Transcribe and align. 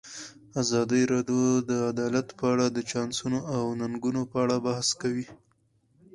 ازادي 0.61 1.01
راډیو 1.13 1.43
د 1.69 1.71
عدالت 1.91 2.27
په 2.39 2.45
اړه 2.53 2.65
د 2.69 2.79
چانسونو 2.91 3.39
او 3.55 3.63
ننګونو 3.79 4.21
په 4.31 4.37
اړه 4.43 4.55
بحث 4.65 4.87
کړی. 5.01 5.25